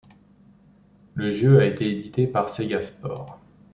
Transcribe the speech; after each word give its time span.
Le 1.13 1.29
jeu 1.29 1.59
a 1.59 1.65
été 1.67 1.87
édité 1.91 2.25
par 2.25 2.49
Sega 2.49 2.81
Sports. 2.81 3.39